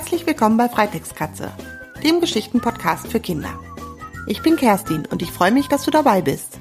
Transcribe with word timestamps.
Herzlich 0.00 0.26
willkommen 0.26 0.56
bei 0.56 0.66
Freitextkatze, 0.66 1.52
dem 2.02 2.22
Geschichtenpodcast 2.22 3.08
für 3.08 3.20
Kinder. 3.20 3.60
Ich 4.26 4.40
bin 4.40 4.56
Kerstin 4.56 5.04
und 5.04 5.20
ich 5.20 5.30
freue 5.30 5.52
mich, 5.52 5.68
dass 5.68 5.84
du 5.84 5.90
dabei 5.90 6.22
bist. 6.22 6.58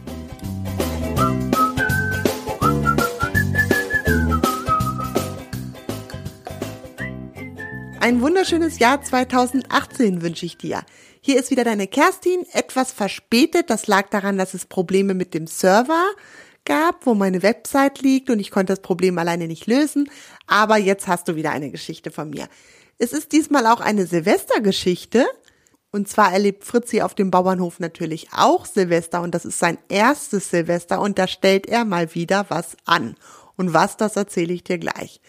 Ein 8.02 8.20
wunderschönes 8.20 8.78
Jahr 8.78 9.02
2018 9.02 10.22
wünsche 10.22 10.46
ich 10.46 10.58
dir. 10.58 10.84
Hier 11.22 11.40
ist 11.40 11.50
wieder 11.50 11.64
deine 11.64 11.88
Kerstin, 11.88 12.46
etwas 12.52 12.92
verspätet. 12.92 13.70
Das 13.70 13.88
lag 13.88 14.10
daran, 14.10 14.38
dass 14.38 14.54
es 14.54 14.66
Probleme 14.66 15.14
mit 15.14 15.34
dem 15.34 15.48
Server 15.48 16.10
gab, 16.66 17.06
wo 17.06 17.16
meine 17.16 17.42
Website 17.42 18.02
liegt 18.02 18.30
und 18.30 18.40
ich 18.40 18.52
konnte 18.52 18.74
das 18.74 18.82
Problem 18.82 19.18
alleine 19.18 19.48
nicht 19.48 19.66
lösen. 19.66 20.10
Aber 20.46 20.76
jetzt 20.76 21.08
hast 21.08 21.30
du 21.30 21.38
wieder 21.38 21.52
eine 21.52 21.72
Geschichte 21.72 22.12
von 22.12 22.30
mir. 22.30 22.50
Es 23.02 23.14
ist 23.14 23.32
diesmal 23.32 23.66
auch 23.66 23.80
eine 23.80 24.06
Silvestergeschichte. 24.06 25.26
Und 25.92 26.08
zwar 26.08 26.34
erlebt 26.34 26.66
Fritzi 26.66 27.02
auf 27.02 27.16
dem 27.16 27.32
Bauernhof 27.32 27.80
natürlich 27.80 28.28
auch 28.36 28.68
Silvester 28.68 29.22
und 29.24 29.34
das 29.34 29.44
ist 29.44 29.58
sein 29.58 29.80
erstes 29.88 30.52
Silvester 30.52 31.02
und 31.02 31.18
da 31.18 31.28
stellt 31.28 31.66
er 31.66 31.84
mal 31.84 32.14
wieder 32.14 32.46
was 32.50 32.78
an. 32.86 33.16
Und 33.56 33.74
was, 33.74 33.98
das 33.98 34.16
erzähle 34.16 34.54
ich 34.54 34.64
dir 34.64 34.78
gleich. 34.78 35.20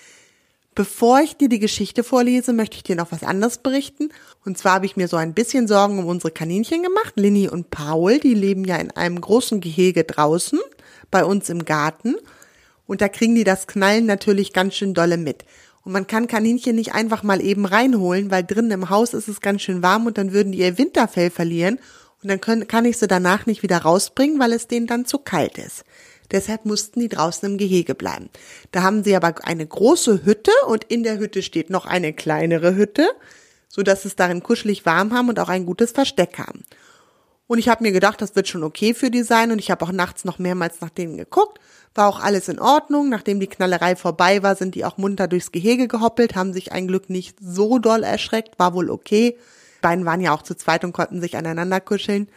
Bevor 0.75 1.21
ich 1.21 1.37
dir 1.37 1.49
die 1.49 1.61
Geschichte 1.61 2.05
vorlese, 2.05 2.53
möchte 2.53 2.77
ich 2.77 2.83
dir 2.83 2.95
noch 2.95 3.11
was 3.11 3.23
anderes 3.23 3.59
berichten. 3.59 4.11
Und 4.45 4.59
zwar 4.59 4.75
habe 4.75 4.87
ich 4.87 4.97
mir 4.97 5.09
so 5.09 5.17
ein 5.17 5.33
bisschen 5.33 5.67
Sorgen 5.67 5.99
um 5.99 6.07
unsere 6.07 6.31
Kaninchen 6.31 6.83
gemacht. 6.83 7.15
Linny 7.17 7.49
und 7.49 7.71
Paul, 7.71 8.19
die 8.19 8.35
leben 8.35 8.65
ja 8.65 8.77
in 8.77 8.91
einem 8.91 9.21
großen 9.21 9.61
Gehege 9.61 10.05
draußen 10.05 10.61
bei 11.11 11.25
uns 11.25 11.49
im 11.49 11.65
Garten. 11.65 12.17
Und 12.87 13.01
da 13.01 13.09
kriegen 13.09 13.35
die 13.35 13.45
das 13.45 13.67
Knallen 13.67 14.07
natürlich 14.07 14.53
ganz 14.53 14.75
schön 14.75 14.95
dolle 14.95 15.17
mit. 15.17 15.45
Und 15.85 15.93
man 15.93 16.07
kann 16.07 16.27
Kaninchen 16.27 16.77
nicht 16.77 16.95
einfach 16.95 17.23
mal 17.23 17.41
eben 17.41 17.65
reinholen, 17.65 18.31
weil 18.31 18.45
drinnen 18.45 18.71
im 18.71 18.91
Haus 18.91 19.15
ist 19.15 19.29
es 19.29 19.41
ganz 19.41 19.63
schön 19.63 19.83
warm 19.83 20.07
und 20.07 20.19
dann 20.19 20.33
würden 20.33 20.53
die 20.53 20.59
ihr 20.59 20.79
Winterfell 20.79 21.31
verlieren. 21.31 21.79
Und 22.23 22.29
dann 22.29 22.41
können, 22.41 22.69
kann 22.69 22.85
ich 22.85 22.99
sie 22.99 23.07
danach 23.07 23.47
nicht 23.47 23.63
wieder 23.63 23.79
rausbringen, 23.79 24.39
weil 24.39 24.53
es 24.53 24.69
denen 24.69 24.87
dann 24.87 25.07
zu 25.07 25.19
kalt 25.19 25.57
ist. 25.57 25.85
Deshalb 26.31 26.65
mussten 26.65 27.01
die 27.01 27.09
draußen 27.09 27.49
im 27.51 27.59
Gehege 27.59 27.95
bleiben. 27.95 28.29
Da 28.73 28.83
haben 28.83 29.03
sie 29.03 29.17
aber 29.17 29.35
eine 29.43 29.67
große 29.67 30.25
Hütte 30.25 30.53
und 30.67 30.85
in 30.85 31.03
der 31.03 31.19
Hütte 31.19 31.43
steht 31.43 31.71
noch 31.71 31.87
eine 31.87 32.13
kleinere 32.13 32.77
Hütte, 32.77 33.09
so 33.69 33.83
dass 33.83 34.05
es 34.05 34.17
darin 34.17 34.43
kuschelig 34.43 34.87
warm 34.87 35.13
haben 35.13 35.29
und 35.29 35.41
auch 35.41 35.49
ein 35.49 35.67
gutes 35.67 35.93
Versteck 35.93 36.39
haben. 36.39 36.63
Und 37.51 37.59
ich 37.59 37.69
habe 37.69 37.83
mir 37.83 37.91
gedacht, 37.91 38.23
das 38.23 38.37
wird 38.37 38.47
schon 38.47 38.63
okay 38.63 38.95
für 38.95 39.11
die 39.11 39.25
sein. 39.25 39.51
Und 39.51 39.59
ich 39.59 39.73
habe 39.73 39.85
auch 39.85 39.91
nachts 39.91 40.25
noch 40.25 40.39
mehrmals 40.39 40.81
nach 40.81 40.91
denen 40.91 41.17
geguckt. 41.17 41.59
War 41.95 42.09
auch 42.09 42.21
alles 42.21 42.49
in 42.49 42.61
Ordnung. 42.61 43.09
Nachdem 43.09 43.41
die 43.41 43.47
Knallerei 43.47 43.97
vorbei 43.97 44.43
war, 44.43 44.55
sind 44.57 44.75
die 44.75 44.85
auch 44.85 44.97
munter 44.97 45.29
durchs 45.29 45.53
Gehege 45.53 45.89
gehoppelt, 45.89 46.35
haben 46.35 46.53
sich 46.53 46.73
ein 46.73 46.87
Glück 46.87 47.11
nicht 47.11 47.37
so 47.41 47.79
doll 47.79 48.03
erschreckt, 48.03 48.59
war 48.59 48.75
wohl 48.75 48.91
okay. 48.91 49.37
Die 49.79 49.83
beiden 49.83 50.05
waren 50.05 50.21
ja 50.21 50.33
auch 50.33 50.43
zu 50.43 50.55
zweit 50.55 50.85
und 50.85 50.93
konnten 50.93 51.21
sich 51.21 51.37
aneinander 51.37 51.81
kuscheln. 51.81 52.29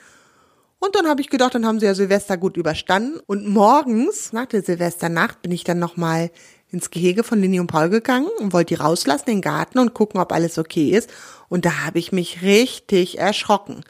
Und 0.79 0.95
dann 0.95 1.07
habe 1.07 1.21
ich 1.21 1.29
gedacht, 1.29 1.55
dann 1.55 1.65
haben 1.65 1.79
sie 1.79 1.85
ja 1.85 1.95
Silvester 1.95 2.37
gut 2.37 2.57
überstanden. 2.57 3.19
Und 3.25 3.47
morgens, 3.47 4.33
nach 4.33 4.47
der 4.47 4.63
Silvesternacht, 4.63 5.41
bin 5.41 5.51
ich 5.51 5.63
dann 5.63 5.79
nochmal 5.79 6.29
ins 6.71 6.89
Gehege 6.89 7.23
von 7.23 7.39
Lini 7.39 7.59
und 7.59 7.67
Paul 7.67 7.89
gegangen 7.89 8.27
und 8.39 8.51
wollte 8.51 8.73
die 8.73 8.81
rauslassen 8.81 9.29
in 9.29 9.35
den 9.37 9.41
Garten 9.41 9.79
und 9.79 9.93
gucken, 9.93 10.19
ob 10.19 10.33
alles 10.33 10.57
okay 10.57 10.89
ist. 10.89 11.09
Und 11.47 11.65
da 11.65 11.85
habe 11.85 11.99
ich 11.99 12.11
mich 12.11 12.41
richtig 12.41 13.19
erschrocken 13.19 13.83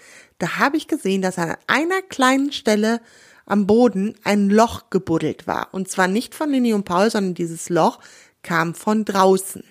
da 0.43 0.57
habe 0.57 0.75
ich 0.75 0.89
gesehen, 0.89 1.21
dass 1.21 1.37
an 1.37 1.55
einer 1.67 2.01
kleinen 2.01 2.51
Stelle 2.51 2.99
am 3.45 3.67
Boden 3.67 4.15
ein 4.23 4.49
Loch 4.49 4.89
gebuddelt 4.89 5.47
war. 5.47 5.73
Und 5.73 5.89
zwar 5.89 6.07
nicht 6.07 6.35
von 6.35 6.49
Lini 6.49 6.73
und 6.73 6.85
Paul, 6.85 7.09
sondern 7.09 7.33
dieses 7.33 7.69
Loch 7.69 7.99
kam 8.41 8.75
von 8.75 9.05
draußen. 9.05 9.63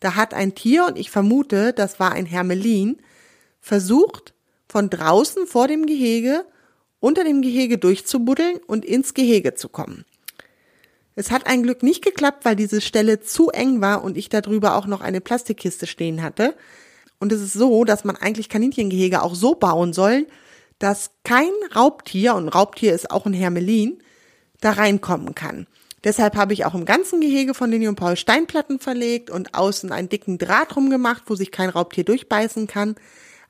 Da 0.00 0.14
hat 0.14 0.34
ein 0.34 0.54
Tier, 0.54 0.86
und 0.86 0.98
ich 0.98 1.10
vermute, 1.10 1.72
das 1.72 1.98
war 1.98 2.12
ein 2.12 2.26
Hermelin, 2.26 2.98
versucht, 3.60 4.34
von 4.68 4.90
draußen 4.90 5.46
vor 5.46 5.66
dem 5.66 5.86
Gehege, 5.86 6.44
unter 7.00 7.24
dem 7.24 7.42
Gehege 7.42 7.78
durchzubuddeln 7.78 8.58
und 8.66 8.84
ins 8.84 9.14
Gehege 9.14 9.54
zu 9.54 9.68
kommen. 9.68 10.04
Es 11.14 11.30
hat 11.30 11.46
ein 11.46 11.64
Glück 11.64 11.82
nicht 11.82 12.04
geklappt, 12.04 12.44
weil 12.44 12.54
diese 12.54 12.80
Stelle 12.80 13.20
zu 13.20 13.50
eng 13.50 13.80
war 13.80 14.04
und 14.04 14.16
ich 14.16 14.28
darüber 14.28 14.76
auch 14.76 14.86
noch 14.86 15.00
eine 15.00 15.20
Plastikkiste 15.20 15.88
stehen 15.88 16.22
hatte. 16.22 16.54
Und 17.18 17.32
es 17.32 17.40
ist 17.40 17.54
so, 17.54 17.84
dass 17.84 18.04
man 18.04 18.14
eigentlich 18.14 18.48
Kaninchengehege 18.48 19.22
auch 19.22 19.34
so 19.34 19.56
bauen 19.56 19.92
soll, 19.92 20.28
dass 20.78 21.10
kein 21.24 21.50
Raubtier, 21.74 22.34
und 22.34 22.48
Raubtier 22.48 22.94
ist 22.94 23.10
auch 23.10 23.26
ein 23.26 23.32
Hermelin, 23.32 24.02
da 24.60 24.72
reinkommen 24.72 25.34
kann. 25.34 25.66
Deshalb 26.04 26.36
habe 26.36 26.52
ich 26.52 26.64
auch 26.64 26.74
im 26.74 26.84
ganzen 26.84 27.20
Gehege 27.20 27.54
von 27.54 27.72
und 27.72 27.96
Paul 27.96 28.16
Steinplatten 28.16 28.78
verlegt 28.78 29.30
und 29.30 29.54
außen 29.54 29.90
einen 29.90 30.08
dicken 30.08 30.38
Draht 30.38 30.76
rumgemacht, 30.76 31.24
wo 31.26 31.34
sich 31.34 31.50
kein 31.50 31.70
Raubtier 31.70 32.04
durchbeißen 32.04 32.66
kann. 32.68 32.94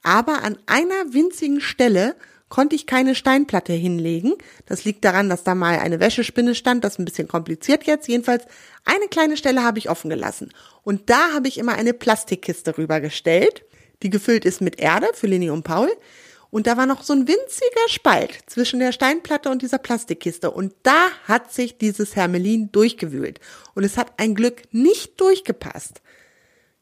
Aber 0.02 0.42
an 0.42 0.58
einer 0.66 1.12
winzigen 1.12 1.60
Stelle 1.60 2.16
konnte 2.48 2.74
ich 2.74 2.86
keine 2.86 3.14
Steinplatte 3.14 3.74
hinlegen. 3.74 4.34
Das 4.64 4.84
liegt 4.84 5.04
daran, 5.04 5.28
dass 5.28 5.44
da 5.44 5.54
mal 5.54 5.78
eine 5.78 6.00
Wäschespinne 6.00 6.54
stand. 6.54 6.84
Das 6.84 6.94
ist 6.94 6.98
ein 6.98 7.04
bisschen 7.04 7.28
kompliziert 7.28 7.84
jetzt. 7.84 8.08
Jedenfalls 8.08 8.44
eine 8.84 9.08
kleine 9.08 9.36
Stelle 9.36 9.62
habe 9.62 9.78
ich 9.78 9.90
offen 9.90 10.08
gelassen. 10.08 10.50
Und 10.82 11.10
da 11.10 11.34
habe 11.34 11.48
ich 11.48 11.58
immer 11.58 11.74
eine 11.74 11.92
Plastikkiste 11.92 12.78
rübergestellt, 12.78 13.64
die 14.02 14.10
gefüllt 14.10 14.46
ist 14.46 14.62
mit 14.62 14.80
Erde 14.80 15.08
für 15.12 15.26
Lini 15.26 15.50
und 15.50 15.64
Paul. 15.64 15.90
Und 16.50 16.66
da 16.66 16.76
war 16.76 16.86
noch 16.86 17.02
so 17.02 17.12
ein 17.12 17.28
winziger 17.28 17.88
Spalt 17.88 18.38
zwischen 18.46 18.80
der 18.80 18.92
Steinplatte 18.92 19.50
und 19.50 19.60
dieser 19.60 19.78
Plastikkiste. 19.78 20.50
Und 20.50 20.74
da 20.82 21.08
hat 21.24 21.52
sich 21.52 21.76
dieses 21.76 22.16
Hermelin 22.16 22.72
durchgewühlt. 22.72 23.38
Und 23.74 23.84
es 23.84 23.98
hat 23.98 24.12
ein 24.16 24.34
Glück 24.34 24.62
nicht 24.72 25.20
durchgepasst. 25.20 26.00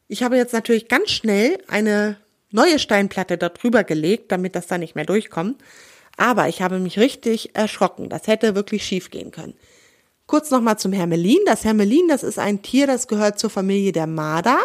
Ich 0.07 0.23
habe 0.23 0.37
jetzt 0.37 0.53
natürlich 0.53 0.87
ganz 0.87 1.11
schnell 1.11 1.57
eine 1.67 2.17
neue 2.49 2.79
Steinplatte 2.79 3.37
darüber 3.37 3.83
gelegt, 3.83 4.31
damit 4.31 4.55
das 4.55 4.67
da 4.67 4.77
nicht 4.77 4.95
mehr 4.95 5.05
durchkommt. 5.05 5.61
Aber 6.15 6.47
ich 6.47 6.61
habe 6.61 6.79
mich 6.79 6.97
richtig 6.97 7.55
erschrocken. 7.55 8.09
Das 8.09 8.27
hätte 8.27 8.55
wirklich 8.55 8.85
schief 8.85 9.11
gehen 9.11 9.31
können. 9.31 9.53
Kurz 10.27 10.49
nochmal 10.49 10.79
zum 10.79 10.93
Hermelin. 10.93 11.39
Das 11.45 11.65
Hermelin, 11.65 12.07
das 12.07 12.23
ist 12.23 12.39
ein 12.39 12.61
Tier, 12.61 12.87
das 12.87 13.07
gehört 13.07 13.37
zur 13.37 13.49
Familie 13.49 13.91
der 13.91 14.07
Marder, 14.07 14.59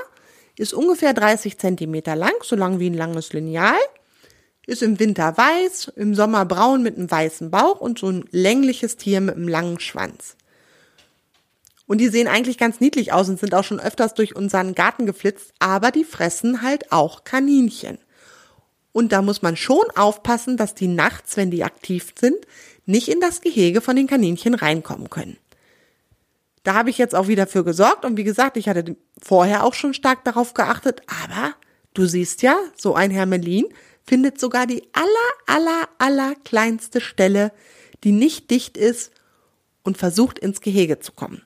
ist 0.57 0.75
ungefähr 0.75 1.13
30 1.13 1.59
Zentimeter 1.59 2.15
lang, 2.15 2.35
so 2.43 2.57
lang 2.57 2.79
wie 2.79 2.89
ein 2.91 2.95
langes 2.95 3.33
Lineal, 3.33 3.79
ist 4.67 4.83
im 4.83 5.01
Winter 5.01 5.37
weiß, 5.37 5.93
im 5.97 6.15
Sommer 6.15 6.45
braun 6.45 6.83
mit 6.83 6.97
einem 6.97 7.11
weißen 7.11 7.51
Bauch 7.51 7.81
und 7.81 7.99
so 7.99 8.09
ein 8.09 8.25
längliches 8.31 8.97
Tier 8.97 9.21
mit 9.21 9.37
einem 9.37 9.49
langen 9.49 9.81
Schwanz. 9.81 10.37
Und 11.87 11.99
die 11.99 12.09
sehen 12.09 12.29
eigentlich 12.29 12.59
ganz 12.59 12.81
niedlich 12.81 13.13
aus 13.13 13.29
und 13.29 13.41
sind 13.41 13.55
auch 13.55 13.65
schon 13.65 13.81
öfters 13.81 14.15
durch 14.15 14.37
unseren 14.37 14.75
Garten 14.75 15.05
geflitzt, 15.05 15.53
aber 15.59 15.91
die 15.91 16.05
fressen 16.05 16.63
halt 16.63 16.93
auch 16.93 17.25
Kaninchen. 17.25 17.99
Und 18.93 19.13
da 19.13 19.23
muss 19.23 19.43
man 19.43 19.57
schon 19.57 19.85
aufpassen, 19.97 20.57
dass 20.57 20.75
die 20.75 20.87
nachts, 20.87 21.37
wenn 21.37 21.51
die 21.51 21.65
aktiv 21.65 22.15
sind, 22.19 22.37
nicht 22.87 23.09
in 23.09 23.21
das 23.21 23.41
Gehege 23.41 23.81
von 23.81 23.97
den 23.97 24.07
Kaninchen 24.07 24.55
reinkommen 24.55 25.11
können. 25.11 25.39
Da 26.63 26.75
habe 26.75 26.91
ich 26.91 26.99
jetzt 26.99 27.15
auch 27.15 27.27
wieder 27.27 27.47
für 27.47 27.65
gesorgt 27.65 28.05
und 28.05 28.17
wie 28.17 28.25
gesagt, 28.25 28.57
ich 28.57 28.69
hatte 28.69 28.97
vorher 29.21 29.65
auch 29.65 29.75
schon 29.75 29.95
stark 29.95 30.25
darauf 30.25 30.55
geachtet, 30.55 31.03
aber 31.25 31.55
du 31.95 32.07
siehst 32.07 32.43
ja, 32.43 32.57
so 32.77 32.95
ein 32.95 33.11
Hermelin 33.11 33.67
findet 34.07 34.41
sogar 34.41 34.67
die 34.67 34.83
aller, 34.93 35.07
aller, 35.47 35.89
aller 35.99 36.35
kleinste 36.45 37.01
Stelle, 37.01 37.53
die 38.05 38.13
nicht 38.13 38.51
dicht 38.51 38.77
ist 38.77 39.13
und 39.83 39.99
versucht 39.99 40.39
ins 40.39 40.61
Gehege 40.61 40.99
zu 40.99 41.13
kommen. 41.13 41.43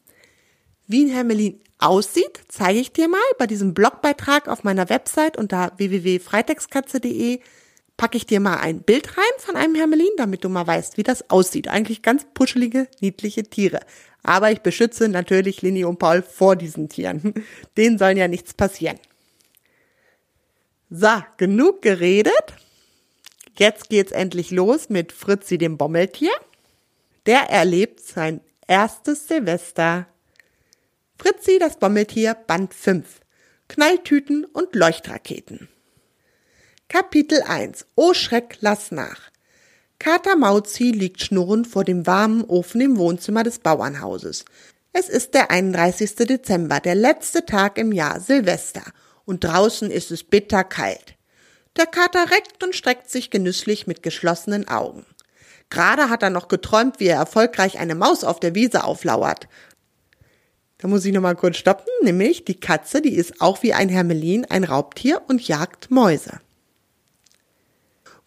Wie 0.87 1.05
ein 1.05 1.11
Hermelin 1.11 1.61
aussieht, 1.78 2.41
zeige 2.49 2.78
ich 2.78 2.93
dir 2.93 3.09
mal 3.09 3.21
bei 3.39 3.47
diesem 3.47 3.75
Blogbeitrag 3.75 4.49
auf 4.49 4.65
meiner 4.65 4.89
Website 4.89 5.37
unter 5.37 5.72
www.freitextkatze.de 5.77 7.41
packe 7.97 8.17
ich 8.17 8.27
dir 8.27 8.41
mal 8.41 8.59
ein 8.59 8.81
Bild 8.81 9.17
rein 9.17 9.25
von 9.38 9.56
einem 9.56 9.75
Hermelin, 9.75 10.11
damit 10.17 10.44
du 10.44 10.49
mal 10.49 10.67
weißt, 10.67 10.97
wie 10.97 11.03
das 11.03 11.31
aussieht. 11.31 11.69
Eigentlich 11.69 12.03
ganz 12.03 12.27
puschelige, 12.34 12.88
niedliche 13.00 13.44
Tiere. 13.44 13.81
Aber 14.23 14.50
ich 14.50 14.61
beschütze 14.61 15.09
natürlich 15.09 15.62
Lini 15.62 15.84
und 15.84 15.99
Paul 15.99 16.23
vor 16.23 16.56
diesen 16.56 16.88
Tieren. 16.88 17.32
Denen 17.76 17.99
sollen 17.99 18.17
ja 18.17 18.29
nichts 18.29 18.55
passieren. 18.55 18.99
So, 20.91 21.23
genug 21.37 21.83
geredet. 21.83 22.55
Jetzt 23.59 23.88
geht's 23.88 24.12
endlich 24.12 24.53
los 24.53 24.88
mit 24.88 25.11
Fritzi 25.11 25.59
dem 25.59 25.77
Bommeltier. 25.77 26.31
Der 27.27 27.50
erlebt 27.50 28.00
sein 28.00 28.41
erstes 28.69 29.27
Silvester 29.27 30.06
Fritzi 31.19 31.59
das 31.59 31.79
Bommeltier 31.79 32.35
Band 32.35 32.73
5 32.73 33.21
Knalltüten 33.69 34.44
und 34.44 34.77
Leuchtraketen 34.77 35.69
Kapitel 36.89 37.43
1 37.43 37.87
O 37.97 38.15
Schreck, 38.15 38.59
lass 38.61 38.93
nach 38.93 39.32
Kater 39.99 40.37
Mauzi 40.37 40.93
liegt 40.93 41.21
schnurrend 41.21 41.67
vor 41.67 41.82
dem 41.82 42.06
warmen 42.06 42.44
Ofen 42.44 42.81
im 42.81 42.97
Wohnzimmer 42.97 43.43
des 43.43 43.59
Bauernhauses. 43.59 44.44
Es 44.93 45.09
ist 45.09 45.35
der 45.35 45.50
31. 45.50 46.15
Dezember, 46.17 46.81
der 46.81 46.94
letzte 46.94 47.44
Tag 47.44 47.79
im 47.79 47.93
Jahr 47.93 48.21
Silvester, 48.21 48.85
und 49.26 49.44
draußen 49.44 49.90
ist 49.90 50.11
es 50.11 50.25
bitterkalt. 50.25 51.14
Der 51.76 51.87
Kater 51.87 52.31
reckt 52.31 52.64
und 52.64 52.75
streckt 52.75 53.11
sich 53.11 53.28
genüsslich 53.28 53.87
mit 53.87 54.02
geschlossenen 54.02 54.67
Augen. 54.67 55.05
Gerade 55.69 56.08
hat 56.08 56.23
er 56.23 56.31
noch 56.31 56.49
geträumt, 56.49 57.00
wie 57.00 57.08
er 57.08 57.19
erfolgreich 57.19 57.78
eine 57.78 57.94
Maus 57.94 58.25
auf 58.25 58.40
der 58.40 58.55
Wiese 58.55 58.84
auflauert. 58.84 59.49
Da 60.78 60.88
muss 60.88 61.05
ich 61.05 61.12
nochmal 61.12 61.37
kurz 61.37 61.56
stoppen, 61.56 61.90
nämlich 62.02 62.44
die 62.44 62.61
Katze, 62.61 63.02
die 63.02 63.14
ist 63.14 63.40
auch 63.40 63.62
wie 63.62 63.75
ein 63.75 63.88
Hermelin 63.88 64.44
ein 64.46 64.64
Raubtier 64.64 65.23
und 65.29 65.46
jagt 65.46 65.90
Mäuse. 65.90 66.40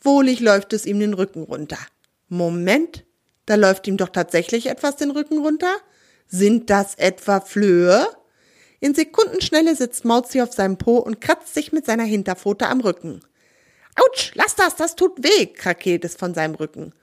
Wohlig 0.01 0.39
läuft 0.39 0.73
es 0.73 0.85
ihm 0.85 0.99
den 0.99 1.13
Rücken 1.13 1.43
runter. 1.43 1.79
Moment, 2.27 3.05
da 3.45 3.55
läuft 3.55 3.87
ihm 3.87 3.97
doch 3.97 4.09
tatsächlich 4.09 4.67
etwas 4.67 4.95
den 4.95 5.11
Rücken 5.11 5.39
runter? 5.39 5.75
Sind 6.27 6.69
das 6.69 6.95
etwa 6.95 7.41
Flöhe? 7.41 8.07
In 8.79 8.95
Sekundenschnelle 8.95 9.75
sitzt 9.75 10.05
Mauzi 10.05 10.41
auf 10.41 10.53
seinem 10.53 10.77
Po 10.77 10.97
und 10.97 11.19
kratzt 11.19 11.53
sich 11.53 11.71
mit 11.71 11.85
seiner 11.85 12.03
Hinterpfote 12.03 12.67
am 12.67 12.81
Rücken. 12.81 13.21
Autsch, 13.95 14.31
lass 14.35 14.55
das, 14.55 14.75
das 14.75 14.95
tut 14.95 15.23
weh, 15.23 15.47
krakeelt 15.47 16.05
es 16.05 16.15
von 16.15 16.33
seinem 16.33 16.55
Rücken. 16.55 16.93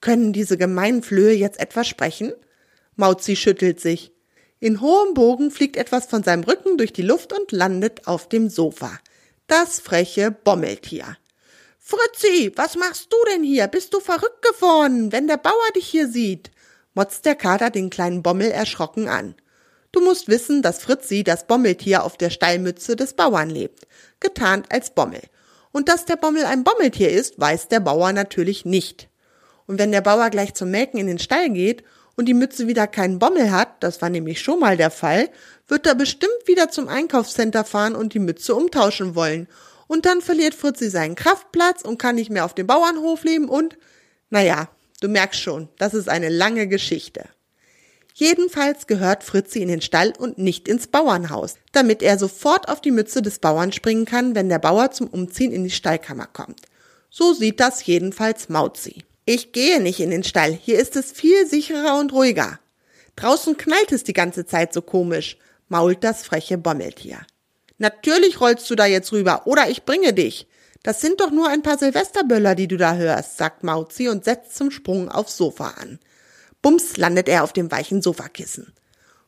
Können 0.00 0.32
diese 0.32 0.56
gemeinen 0.56 1.02
Flöhe 1.02 1.34
jetzt 1.34 1.60
etwas 1.60 1.86
sprechen? 1.86 2.32
Mauzi 2.96 3.36
schüttelt 3.36 3.80
sich. 3.80 4.12
In 4.58 4.80
hohem 4.80 5.14
Bogen 5.14 5.50
fliegt 5.50 5.76
etwas 5.76 6.06
von 6.06 6.22
seinem 6.22 6.42
Rücken 6.42 6.76
durch 6.76 6.92
die 6.92 7.02
Luft 7.02 7.32
und 7.32 7.52
landet 7.52 8.06
auf 8.06 8.28
dem 8.28 8.48
Sofa. 8.48 8.98
Das 9.46 9.80
freche 9.80 10.30
Bommeltier. 10.30 11.16
Fritzi, 11.78 12.52
was 12.56 12.76
machst 12.76 13.12
du 13.12 13.16
denn 13.32 13.42
hier? 13.42 13.66
Bist 13.68 13.94
du 13.94 14.00
verrückt 14.00 14.42
geworden, 14.42 15.12
wenn 15.12 15.26
der 15.26 15.38
Bauer 15.38 15.70
dich 15.76 15.86
hier 15.86 16.08
sieht? 16.08 16.50
motzt 16.94 17.24
der 17.24 17.36
Kater 17.36 17.70
den 17.70 17.88
kleinen 17.88 18.22
Bommel 18.22 18.50
erschrocken 18.50 19.08
an. 19.08 19.34
Du 19.92 20.00
musst 20.00 20.28
wissen, 20.28 20.62
dass 20.62 20.82
Fritzi, 20.82 21.24
das 21.24 21.46
Bommeltier, 21.46 22.04
auf 22.04 22.16
der 22.16 22.30
Stallmütze 22.30 22.94
des 22.94 23.14
Bauern 23.14 23.50
lebt, 23.50 23.86
getarnt 24.20 24.66
als 24.70 24.90
Bommel. 24.90 25.20
Und 25.72 25.88
dass 25.88 26.04
der 26.04 26.16
Bommel 26.16 26.44
ein 26.44 26.64
Bommeltier 26.64 27.10
ist, 27.10 27.40
weiß 27.40 27.68
der 27.68 27.80
Bauer 27.80 28.12
natürlich 28.12 28.64
nicht. 28.64 29.08
Und 29.66 29.78
wenn 29.78 29.92
der 29.92 30.00
Bauer 30.00 30.30
gleich 30.30 30.54
zum 30.54 30.70
Melken 30.70 30.98
in 30.98 31.06
den 31.06 31.18
Stall 31.18 31.50
geht 31.50 31.84
und 32.16 32.26
die 32.26 32.34
Mütze 32.34 32.66
wieder 32.66 32.86
keinen 32.86 33.18
Bommel 33.18 33.50
hat, 33.50 33.82
das 33.82 34.02
war 34.02 34.10
nämlich 34.10 34.40
schon 34.40 34.60
mal 34.60 34.76
der 34.76 34.90
Fall, 34.90 35.28
wird 35.68 35.86
er 35.86 35.94
bestimmt 35.94 36.46
wieder 36.46 36.70
zum 36.70 36.88
Einkaufscenter 36.88 37.64
fahren 37.64 37.94
und 37.94 38.14
die 38.14 38.18
Mütze 38.18 38.54
umtauschen 38.54 39.14
wollen. 39.14 39.48
Und 39.86 40.06
dann 40.06 40.20
verliert 40.20 40.54
Fritzi 40.54 40.88
seinen 40.88 41.16
Kraftplatz 41.16 41.82
und 41.82 41.98
kann 41.98 42.14
nicht 42.14 42.30
mehr 42.30 42.44
auf 42.44 42.54
dem 42.54 42.66
Bauernhof 42.66 43.24
leben 43.24 43.48
und, 43.48 43.76
naja, 44.28 44.68
du 45.00 45.08
merkst 45.08 45.40
schon, 45.40 45.68
das 45.78 45.94
ist 45.94 46.08
eine 46.08 46.28
lange 46.28 46.68
Geschichte. 46.68 47.24
Jedenfalls 48.14 48.86
gehört 48.86 49.24
Fritzi 49.24 49.60
in 49.60 49.68
den 49.68 49.80
Stall 49.80 50.12
und 50.18 50.38
nicht 50.38 50.68
ins 50.68 50.86
Bauernhaus, 50.86 51.56
damit 51.72 52.02
er 52.02 52.18
sofort 52.18 52.68
auf 52.68 52.80
die 52.80 52.90
Mütze 52.90 53.22
des 53.22 53.38
Bauern 53.38 53.72
springen 53.72 54.04
kann, 54.04 54.34
wenn 54.34 54.48
der 54.48 54.58
Bauer 54.58 54.90
zum 54.90 55.06
Umziehen 55.06 55.52
in 55.52 55.64
die 55.64 55.70
Stallkammer 55.70 56.26
kommt. 56.26 56.60
So 57.10 57.32
sieht 57.32 57.60
das 57.60 57.84
jedenfalls 57.86 58.48
Mauzi. 58.48 59.04
Ich 59.24 59.52
gehe 59.52 59.80
nicht 59.80 60.00
in 60.00 60.10
den 60.10 60.24
Stall, 60.24 60.52
hier 60.52 60.78
ist 60.78 60.96
es 60.96 61.12
viel 61.12 61.46
sicherer 61.46 61.98
und 61.98 62.12
ruhiger. 62.12 62.58
Draußen 63.16 63.56
knallt 63.56 63.92
es 63.92 64.04
die 64.04 64.12
ganze 64.12 64.46
Zeit 64.46 64.72
so 64.72 64.82
komisch, 64.82 65.36
mault 65.68 66.02
das 66.04 66.24
freche 66.24 66.58
Bommeltier. 66.58 67.20
Natürlich 67.78 68.40
rollst 68.40 68.68
du 68.70 68.74
da 68.74 68.86
jetzt 68.86 69.12
rüber, 69.12 69.46
oder 69.46 69.68
ich 69.68 69.84
bringe 69.84 70.12
dich. 70.12 70.46
Das 70.82 71.00
sind 71.00 71.20
doch 71.20 71.30
nur 71.30 71.48
ein 71.48 71.62
paar 71.62 71.78
Silvesterböller, 71.78 72.54
die 72.54 72.68
du 72.68 72.76
da 72.76 72.94
hörst, 72.94 73.36
sagt 73.36 73.64
Mauzi 73.64 74.08
und 74.08 74.24
setzt 74.24 74.56
zum 74.56 74.70
Sprung 74.70 75.10
aufs 75.10 75.36
Sofa 75.36 75.74
an. 75.80 75.98
Bums 76.62 76.96
landet 76.96 77.28
er 77.28 77.44
auf 77.44 77.52
dem 77.52 77.70
weichen 77.70 78.02
Sofakissen. 78.02 78.72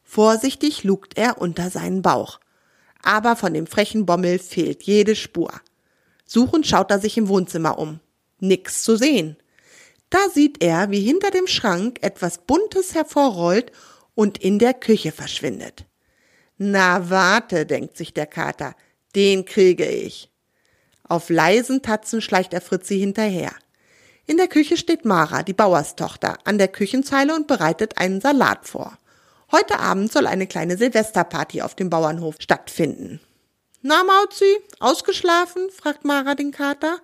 Vorsichtig 0.02 0.84
lugt 0.84 1.16
er 1.16 1.40
unter 1.40 1.70
seinen 1.70 2.02
Bauch. 2.02 2.40
Aber 3.02 3.36
von 3.36 3.54
dem 3.54 3.66
frechen 3.66 4.06
Bommel 4.06 4.38
fehlt 4.38 4.82
jede 4.82 5.16
Spur. 5.16 5.52
Suchend 6.26 6.66
schaut 6.66 6.90
er 6.90 7.00
sich 7.00 7.16
im 7.16 7.28
Wohnzimmer 7.28 7.78
um. 7.78 8.00
Nix 8.38 8.82
zu 8.82 8.96
sehen. 8.96 9.36
Da 10.10 10.18
sieht 10.32 10.62
er, 10.62 10.90
wie 10.90 11.00
hinter 11.00 11.30
dem 11.30 11.46
Schrank 11.46 11.98
etwas 12.02 12.38
Buntes 12.38 12.94
hervorrollt 12.94 13.72
und 14.14 14.38
in 14.38 14.58
der 14.58 14.74
Küche 14.74 15.10
verschwindet. 15.10 15.86
Na 16.58 17.08
warte, 17.10 17.64
denkt 17.66 17.96
sich 17.96 18.12
der 18.12 18.26
Kater, 18.26 18.74
den 19.14 19.44
kriege 19.44 19.86
ich. 19.86 20.30
Auf 21.02 21.30
leisen 21.30 21.82
Tatzen 21.82 22.20
schleicht 22.20 22.52
er 22.52 22.60
Fritzi 22.60 22.98
hinterher. 22.98 23.52
In 24.26 24.36
der 24.36 24.48
Küche 24.48 24.76
steht 24.76 25.04
Mara, 25.04 25.42
die 25.42 25.52
Bauerstochter, 25.52 26.38
an 26.44 26.58
der 26.58 26.68
Küchenzeile 26.68 27.34
und 27.34 27.46
bereitet 27.46 27.98
einen 27.98 28.20
Salat 28.20 28.66
vor. 28.66 28.98
Heute 29.50 29.80
Abend 29.80 30.12
soll 30.12 30.26
eine 30.26 30.46
kleine 30.46 30.76
Silvesterparty 30.76 31.62
auf 31.62 31.74
dem 31.74 31.90
Bauernhof 31.90 32.36
stattfinden. 32.38 33.20
Na, 33.82 34.04
Mauzi, 34.04 34.56
ausgeschlafen? 34.78 35.68
fragt 35.70 36.04
Mara 36.04 36.34
den 36.34 36.52
Kater. 36.52 36.98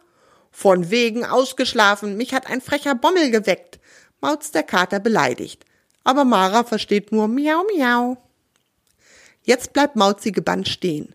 Von 0.51 0.91
wegen 0.91 1.25
ausgeschlafen, 1.25 2.17
mich 2.17 2.33
hat 2.33 2.47
ein 2.47 2.61
frecher 2.61 2.95
Bommel 2.95 3.31
geweckt, 3.31 3.81
mauzt 4.21 4.55
der 4.55 4.63
Kater 4.63 5.01
beleidigt. 5.01 5.65
Aber 6.05 6.25
Mara 6.25 6.65
versteht 6.65 7.13
nur 7.13 7.29
Miau, 7.29 7.65
Miau. 7.75 8.17
Jetzt 9.43 9.73
bleibt 9.73 9.97
Mauzi 9.97 10.31
gebannt 10.31 10.69
stehen. 10.69 11.15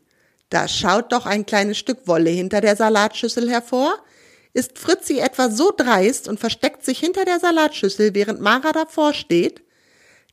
Da 0.50 0.68
schaut 0.68 1.12
doch 1.12 1.26
ein 1.26 1.46
kleines 1.46 1.78
Stück 1.78 2.08
Wolle 2.08 2.30
hinter 2.30 2.62
der 2.62 2.76
Salatschüssel 2.76 3.50
hervor, 3.50 3.98
ist 4.54 4.78
Fritzi 4.78 5.20
etwa 5.20 5.50
so 5.50 5.72
dreist 5.76 6.28
und 6.28 6.40
versteckt 6.40 6.86
sich 6.86 7.00
hinter 7.00 7.26
der 7.26 7.40
Salatschüssel, 7.40 8.14
während 8.14 8.40
Mara 8.40 8.72
davor 8.72 9.14
steht? 9.14 9.64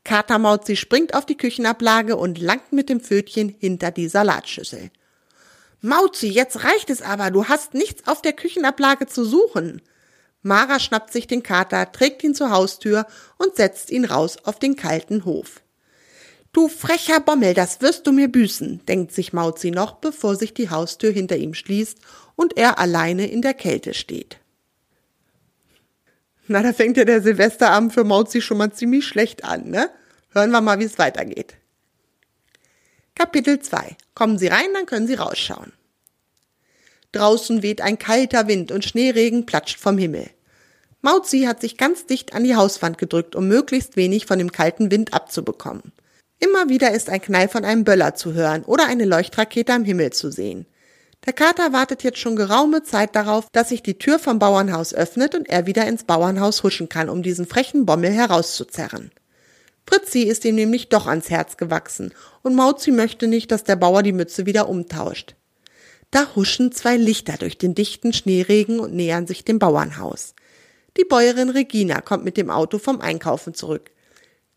Katermauzi 0.05 0.77
springt 0.77 1.15
auf 1.15 1.27
die 1.27 1.37
Küchenablage 1.37 2.17
und 2.17 2.39
langt 2.39 2.73
mit 2.73 2.89
dem 2.89 3.01
Pfötchen 3.01 3.55
hinter 3.59 3.91
die 3.91 4.09
Salatschüssel. 4.09 4.91
Mauzi, 5.83 6.29
jetzt 6.29 6.65
reicht 6.65 6.91
es 6.91 7.01
aber, 7.01 7.31
du 7.31 7.47
hast 7.47 7.75
nichts 7.75 8.07
auf 8.07 8.21
der 8.21 8.35
Küchenablage 8.35 9.07
zu 9.07 9.25
suchen. 9.25 9.81
Mara 10.43 10.79
schnappt 10.79 11.13
sich 11.13 11.27
den 11.27 11.43
Kater, 11.43 11.91
trägt 11.93 12.23
ihn 12.23 12.35
zur 12.35 12.51
Haustür 12.51 13.07
und 13.39 13.57
setzt 13.57 13.91
ihn 13.91 14.05
raus 14.05 14.39
auf 14.45 14.59
den 14.59 14.77
kalten 14.77 15.25
Hof. 15.25 15.63
Du 16.53 16.69
frecher 16.69 17.21
Bommel, 17.21 17.55
das 17.55 17.81
wirst 17.81 18.07
du 18.07 18.13
mir 18.13 18.27
büßen, 18.27 18.85
denkt 18.87 19.13
sich 19.13 19.33
Mauzi 19.33 19.71
noch, 19.71 19.97
bevor 19.97 20.35
sich 20.35 20.53
die 20.53 20.69
Haustür 20.69 21.13
hinter 21.13 21.37
ihm 21.37 21.55
schließt 21.55 21.99
und 22.35 22.57
er 22.57 22.79
alleine 22.79 23.31
in 23.31 23.41
der 23.41 23.55
Kälte 23.55 23.95
steht. 23.95 24.39
Na, 26.49 26.63
da 26.63 26.73
fängt 26.73 26.97
ja 26.97 27.05
der 27.05 27.23
Silvesterabend 27.23 27.93
für 27.93 28.03
Mauzi 28.03 28.41
schon 28.41 28.59
mal 28.59 28.73
ziemlich 28.73 29.07
schlecht 29.07 29.45
an, 29.45 29.71
ne? 29.71 29.91
Hören 30.33 30.51
wir 30.51 30.61
mal, 30.61 30.81
wie 30.81 30.85
es 30.85 30.99
weitergeht. 30.99 31.55
Kapitel 33.15 33.61
2. 33.61 33.97
Kommen 34.15 34.39
Sie 34.39 34.49
rein, 34.49 34.75
dann 34.75 34.87
können 34.87 35.07
Sie 35.07 35.15
rausschauen. 35.15 35.73
Draußen 37.13 37.63
weht 37.63 37.81
ein 37.81 37.99
kalter 37.99 38.49
Wind 38.49 38.73
und 38.73 38.85
Schneeregen 38.85 39.47
platscht 39.47 39.79
vom 39.79 39.99
Himmel. 39.99 40.29
Mauzi 41.03 41.43
hat 41.43 41.61
sich 41.61 41.77
ganz 41.77 42.07
dicht 42.07 42.35
an 42.35 42.43
die 42.43 42.57
Hauswand 42.57 42.99
gedrückt, 42.99 43.37
um 43.37 43.47
möglichst 43.47 43.97
wenig 43.97 44.27
von 44.27 44.39
dem 44.39 44.51
kalten 44.51 44.91
Wind 44.91 45.15
abzubekommen. 45.15 45.93
Immer 46.41 46.71
wieder 46.71 46.93
ist 46.93 47.11
ein 47.11 47.21
Knall 47.21 47.49
von 47.49 47.65
einem 47.67 47.85
Böller 47.85 48.15
zu 48.15 48.33
hören 48.33 48.65
oder 48.65 48.87
eine 48.87 49.05
Leuchtrakete 49.05 49.75
am 49.75 49.85
Himmel 49.85 50.11
zu 50.11 50.33
sehen. 50.33 50.67
Der 51.27 51.35
Kater 51.35 51.75
wartet 51.75 52.03
jetzt 52.03 52.19
schon 52.19 52.35
geraume 52.35 52.83
Zeit 52.83 53.15
darauf, 53.15 53.47
dass 53.53 53.69
sich 53.69 53.83
die 53.83 53.99
Tür 53.99 54.19
vom 54.19 54.39
Bauernhaus 54.39 54.95
öffnet 54.95 55.35
und 55.35 55.51
er 55.51 55.67
wieder 55.67 55.87
ins 55.87 56.05
Bauernhaus 56.05 56.63
huschen 56.63 56.89
kann, 56.89 57.11
um 57.11 57.23
diesen 57.23 57.47
frechen 57.47 57.85
Bommel 57.85 58.11
herauszuzerren. 58.11 59.11
Fritzi 59.87 60.23
ist 60.23 60.47
ihm 60.47 60.55
nämlich 60.55 60.89
doch 60.89 61.07
ans 61.07 61.29
Herz 61.29 61.59
gewachsen 61.59 62.15
und 62.43 62.55
Mauzi 62.55 62.91
möchte 62.91 63.27
nicht, 63.27 63.51
dass 63.53 63.65
der 63.65 63.77
Bauer 63.77 64.03
die 64.03 64.13
Mütze 64.13 64.47
wieder 64.47 64.69
umtauscht. 64.69 65.35
Da 66.11 66.35
huschen 66.35 66.73
zwei 66.73 66.97
Lichter 66.97 67.35
durch 67.35 67.59
den 67.59 67.75
dichten 67.75 68.15
Schneeregen 68.15 68.81
und 68.81 68.95
nähern 68.95 69.27
sich 69.27 69.45
dem 69.45 69.59
Bauernhaus. 69.59 70.35
Die 70.97 71.05
Bäuerin 71.05 71.51
Regina 71.51 72.01
kommt 72.01 72.25
mit 72.25 72.37
dem 72.37 72.51
Auto 72.51 72.79
vom 72.79 73.01
Einkaufen 73.01 73.53
zurück. 73.53 73.91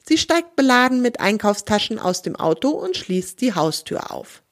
Sie 0.05 0.17
steigt 0.17 0.55
beladen 0.55 1.01
mit 1.01 1.19
Einkaufstaschen 1.19 1.97
aus 1.97 2.21
dem 2.21 2.35
Auto 2.35 2.69
und 2.69 2.97
schließt 2.97 3.39
die 3.39 3.55
Haustür 3.55 4.11
auf. 4.11 4.43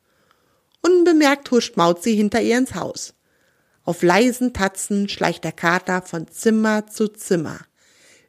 Unbemerkt 0.82 1.52
huscht 1.52 1.78
Mauzi 1.78 2.16
hinter 2.16 2.42
ihr 2.42 2.58
ins 2.58 2.74
Haus. 2.74 3.14
Auf 3.84 4.02
leisen 4.02 4.54
Tatzen 4.54 5.10
schleicht 5.10 5.44
der 5.44 5.52
Kater 5.52 6.02
von 6.02 6.28
Zimmer 6.28 6.88
zu 6.88 7.08
Zimmer. 7.08 7.60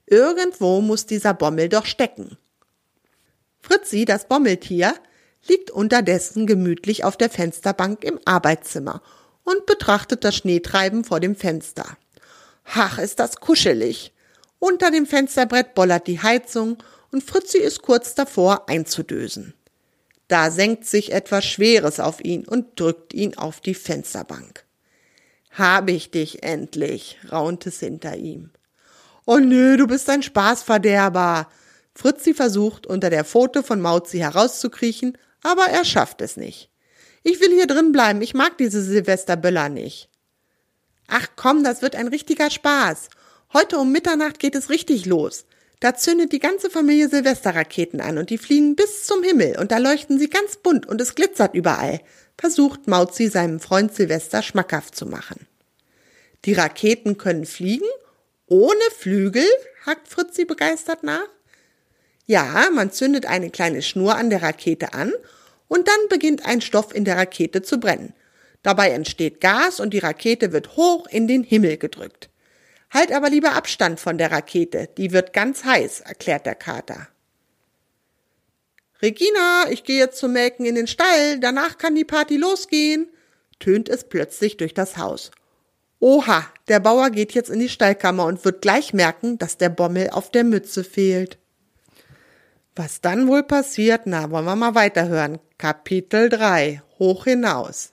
Irgendwo 0.07 0.81
muss 0.81 1.07
dieser 1.07 1.35
Bommel 1.35 1.69
doch 1.69 1.87
stecken. 1.87 2.37
Fritzi, 3.61 4.05
das 4.05 4.27
Bommeltier, 4.27 4.95
liegt 5.47 5.71
unterdessen 5.71 6.47
gemütlich 6.47 7.05
auf 7.05 7.17
der 7.17 7.31
Fensterbank 7.31 8.05
im 8.05 8.19
Arbeitszimmer 8.25 9.03
und 9.45 9.67
betrachtet 9.67 10.25
das 10.25 10.37
Schneetreiben 10.37 11.05
vor 11.05 11.21
dem 11.21 11.37
Fenster. 11.37 11.97
Ach, 12.65 12.99
ist 12.99 13.19
das 13.19 13.37
kuschelig. 13.37 14.13
Unter 14.59 14.91
dem 14.91 15.07
Fensterbrett 15.07 15.75
bollert 15.75 16.07
die 16.07 16.21
Heizung 16.21 16.79
und 17.13 17.23
Fritzi 17.23 17.59
ist 17.59 17.83
kurz 17.83 18.15
davor 18.15 18.69
einzudösen. 18.69 19.55
Da 20.29 20.51
senkt 20.51 20.87
sich 20.87 21.13
etwas 21.13 21.45
Schweres 21.45 22.01
auf 22.01 22.25
ihn 22.25 22.47
und 22.49 22.81
drückt 22.81 23.13
ihn 23.13 23.37
auf 23.37 23.61
die 23.61 23.75
Fensterbank. 23.75 24.65
Hab 25.51 25.91
ich 25.91 26.11
dich 26.11 26.43
endlich, 26.43 27.19
raunt 27.31 27.67
es 27.67 27.81
hinter 27.81 28.17
ihm. 28.17 28.51
Oh 29.27 29.37
nö, 29.37 29.77
du 29.77 29.87
bist 29.87 30.09
ein 30.09 30.23
Spaßverderber. 30.23 31.49
Fritzi 31.95 32.33
versucht, 32.33 32.87
unter 32.87 33.11
der 33.11 33.25
Pfote 33.25 33.63
von 33.63 33.81
Mauzi 33.81 34.19
herauszukriechen, 34.19 35.19
aber 35.43 35.67
er 35.67 35.85
schafft 35.85 36.23
es 36.23 36.39
nicht. 36.39 36.71
Ich 37.23 37.39
will 37.41 37.51
hier 37.51 37.67
drin 37.67 37.93
bleiben, 37.93 38.23
ich 38.23 38.33
mag 38.33 38.57
diese 38.57 38.83
Silvesterböller 38.83 39.69
nicht. 39.69 40.09
Ach 41.07 41.29
komm, 41.37 41.63
das 41.63 41.83
wird 41.83 41.95
ein 41.95 42.09
richtiger 42.09 42.51
Spaß. 42.51 43.11
Heute 43.53 43.77
um 43.77 43.93
Mitternacht 43.93 44.39
geht 44.39 44.55
es 44.55 44.71
richtig 44.71 45.05
los. 45.05 45.45
Da 45.83 45.97
zündet 45.97 46.31
die 46.31 46.39
ganze 46.39 46.71
Familie 46.71 47.09
Silvesterraketen 47.09 48.01
an 48.01 48.17
und 48.17 48.31
die 48.31 48.39
fliegen 48.39 48.77
bis 48.77 49.05
zum 49.05 49.25
Himmel 49.25 49.59
und 49.59 49.73
da 49.73 49.79
leuchten 49.79 50.17
sie 50.17 50.31
ganz 50.31 50.55
bunt 50.55 50.87
und 50.87 51.01
es 51.01 51.17
glitzert 51.17 51.57
überall, 51.57 52.01
versucht 52.39 52.87
Mauzi 52.87 53.27
seinem 53.27 53.59
Freund 53.59 53.93
Silvester 53.93 54.45
schmackhaft 54.45 54.95
zu 54.95 55.07
machen. 55.07 55.49
Die 56.45 56.53
Raketen 56.53 57.19
können 57.19 57.47
fliegen? 57.47 57.89
Ohne 58.47 58.81
Flügel? 58.97 59.45
hakt 59.85 60.07
Fritzi 60.07 60.45
begeistert 60.45 61.03
nach. 61.03 61.27
Ja, 62.27 62.69
man 62.73 62.93
zündet 62.93 63.27
eine 63.27 63.51
kleine 63.51 63.83
Schnur 63.83 64.15
an 64.15 64.31
der 64.31 64.41
Rakete 64.41 64.95
an 64.95 65.13
und 65.67 65.89
dann 65.89 66.09
beginnt 66.09 66.47
ein 66.47 66.61
Stoff 66.61 66.95
in 66.95 67.05
der 67.05 67.17
Rakete 67.17 67.61
zu 67.61 67.81
brennen. 67.81 68.15
Dabei 68.63 68.91
entsteht 68.91 69.41
Gas 69.41 69.81
und 69.81 69.93
die 69.93 69.99
Rakete 69.99 70.53
wird 70.53 70.77
hoch 70.77 71.09
in 71.09 71.27
den 71.27 71.43
Himmel 71.43 71.77
gedrückt. 71.77 72.29
Halt 72.93 73.11
aber 73.11 73.31
lieber 73.31 73.55
Abstand 73.55 74.01
von 74.01 74.19
der 74.19 74.31
Rakete, 74.31 74.89
die 74.99 75.13
wird 75.13 75.33
ganz 75.33 75.65
heiß, 75.65 76.01
erklärt 76.01 76.45
der 76.45 76.55
Kater. 76.55 77.09
Regina, 79.01 79.65
ich 79.71 79.83
gehe 79.85 79.99
jetzt 79.99 80.19
zum 80.19 80.33
Melken 80.33 80.67
in 80.67 80.75
den 80.75 80.87
Stall, 80.87 81.41
danach 81.41 81.79
kann 81.79 81.95
die 81.95 82.05
Party 82.05 82.37
losgehen, 82.37 83.09
tönt 83.59 83.89
es 83.89 84.05
plötzlich 84.05 84.59
durch 84.59 84.75
das 84.75 84.99
Haus. 84.99 85.31
Oha, 86.01 86.45
der 86.69 86.81
Bauer 86.81 87.11
geht 87.11 87.33
jetzt 87.33 87.49
in 87.49 87.61
die 87.61 87.69
Stallkammer 87.69 88.27
und 88.27 88.45
wird 88.45 88.61
gleich 88.61 88.93
merken, 88.93 89.39
dass 89.39 89.57
der 89.57 89.71
Bommel 89.71 90.11
auf 90.11 90.31
der 90.31 90.45
Mütze 90.45 90.85
fehlt. 90.85 91.39
Was 92.77 93.01
dann 93.01 93.27
wohl 93.27 93.43
passiert, 93.43 94.03
na, 94.05 94.31
wollen 94.31 94.45
wir 94.45 94.57
mal 94.57 94.75
weiterhören. 94.75 95.39
Kapitel 95.59 96.29
3. 96.29 96.83
Hoch 96.99 97.25
hinaus. 97.25 97.93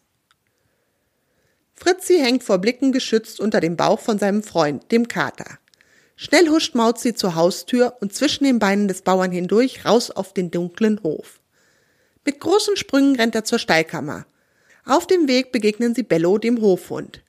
Fritzi 1.80 2.20
hängt 2.20 2.44
vor 2.44 2.58
Blicken 2.58 2.92
geschützt 2.92 3.40
unter 3.40 3.62
dem 3.62 3.78
Bauch 3.78 4.02
von 4.02 4.20
seinem 4.20 4.44
Freund, 4.44 4.92
dem 4.92 5.08
Kater. 5.08 5.60
Schnell 6.18 6.50
huscht 6.50 6.76
Mauzi 6.76 7.16
zur 7.16 7.36
Haustür 7.36 7.96
und 8.02 8.14
zwischen 8.14 8.44
den 8.44 8.60
Beinen 8.60 8.90
des 8.90 9.02
Bauern 9.02 9.32
hindurch 9.32 9.86
raus 9.86 10.12
auf 10.12 10.34
den 10.34 10.52
dunklen 10.52 11.02
Hof. 11.04 11.40
Mit 12.26 12.42
großen 12.42 12.76
Sprüngen 12.76 13.16
rennt 13.16 13.34
er 13.34 13.46
zur 13.46 13.60
Stallkammer. 13.60 14.26
Auf 14.86 15.08
dem 15.08 15.30
Weg 15.30 15.54
begegnen 15.54 15.96
sie 15.96 16.04
Bello, 16.04 16.38
dem 16.38 16.60
Hofhund. 16.60 17.22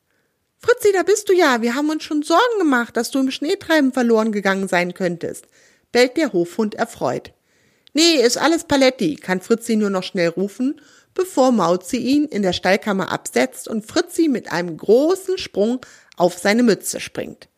Fritzi, 0.58 0.90
da 0.92 1.04
bist 1.04 1.28
du 1.28 1.32
ja. 1.32 1.62
Wir 1.62 1.76
haben 1.76 1.88
uns 1.88 2.02
schon 2.02 2.22
Sorgen 2.24 2.58
gemacht, 2.58 2.96
dass 2.96 3.12
du 3.12 3.20
im 3.20 3.30
Schneetreiben 3.30 3.92
verloren 3.92 4.32
gegangen 4.32 4.66
sein 4.66 4.94
könntest, 4.94 5.46
bellt 5.92 6.16
der 6.16 6.32
Hofhund 6.32 6.74
erfreut. 6.74 7.32
Nee, 7.92 8.16
ist 8.16 8.36
alles 8.36 8.64
Paletti, 8.64 9.14
kann 9.14 9.40
Fritzi 9.40 9.76
nur 9.76 9.90
noch 9.90 10.02
schnell 10.02 10.28
rufen 10.28 10.80
bevor 11.14 11.52
Mauzi 11.52 11.96
ihn 11.96 12.24
in 12.24 12.42
der 12.42 12.52
Stallkammer 12.52 13.12
absetzt 13.12 13.68
und 13.68 13.86
Fritzi 13.86 14.28
mit 14.28 14.52
einem 14.52 14.76
großen 14.76 15.38
Sprung 15.38 15.84
auf 16.16 16.38
seine 16.38 16.62
Mütze 16.62 17.00
springt. 17.00 17.48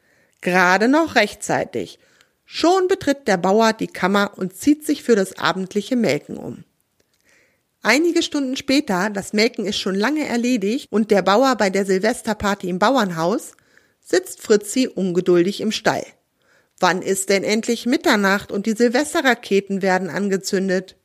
Gerade 0.40 0.88
noch 0.88 1.14
rechtzeitig. 1.14 1.98
Schon 2.44 2.88
betritt 2.88 3.28
der 3.28 3.36
Bauer 3.36 3.72
die 3.72 3.86
Kammer 3.86 4.32
und 4.36 4.54
zieht 4.54 4.84
sich 4.84 5.02
für 5.02 5.16
das 5.16 5.38
abendliche 5.38 5.96
Melken 5.96 6.36
um. 6.36 6.64
Einige 7.82 8.22
Stunden 8.22 8.56
später, 8.56 9.10
das 9.10 9.32
Melken 9.32 9.66
ist 9.66 9.78
schon 9.78 9.96
lange 9.96 10.26
erledigt 10.26 10.86
und 10.90 11.10
der 11.10 11.22
Bauer 11.22 11.56
bei 11.56 11.70
der 11.70 11.84
Silvesterparty 11.84 12.68
im 12.68 12.78
Bauernhaus, 12.78 13.52
sitzt 14.00 14.40
Fritzi 14.40 14.88
ungeduldig 14.88 15.60
im 15.60 15.72
Stall. 15.72 16.04
Wann 16.78 17.02
ist 17.02 17.28
denn 17.28 17.44
endlich 17.44 17.86
Mitternacht 17.86 18.52
und 18.52 18.66
die 18.66 18.72
Silvesterraketen 18.72 19.82
werden 19.82 20.10
angezündet? 20.10 20.96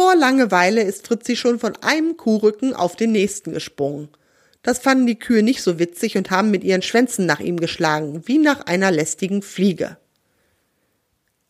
Vor 0.00 0.16
Langeweile 0.16 0.82
ist 0.82 1.06
Fritzi 1.06 1.36
schon 1.36 1.58
von 1.58 1.76
einem 1.82 2.16
Kuhrücken 2.16 2.72
auf 2.72 2.96
den 2.96 3.12
nächsten 3.12 3.52
gesprungen. 3.52 4.08
Das 4.62 4.78
fanden 4.78 5.06
die 5.06 5.18
Kühe 5.18 5.42
nicht 5.42 5.60
so 5.60 5.78
witzig 5.78 6.16
und 6.16 6.30
haben 6.30 6.50
mit 6.50 6.64
ihren 6.64 6.80
Schwänzen 6.80 7.26
nach 7.26 7.38
ihm 7.38 7.60
geschlagen, 7.60 8.22
wie 8.24 8.38
nach 8.38 8.62
einer 8.62 8.90
lästigen 8.90 9.42
Fliege. 9.42 9.98